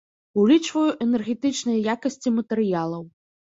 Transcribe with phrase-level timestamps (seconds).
[0.43, 3.09] Улічваю энергетычныя якасці матэрыялаў.